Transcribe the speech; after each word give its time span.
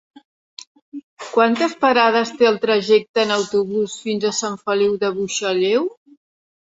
Quantes 1.33 1.75
parades 1.83 2.31
té 2.39 2.49
el 2.51 2.57
trajecte 2.65 3.25
en 3.27 3.35
autobús 3.37 3.99
fins 4.07 4.29
a 4.31 4.35
Sant 4.39 4.59
Feliu 4.63 4.97
de 5.05 5.13
Buixalleu? 5.19 5.87